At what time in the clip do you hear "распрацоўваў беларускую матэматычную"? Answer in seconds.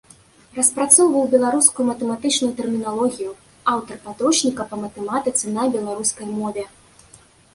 0.59-2.49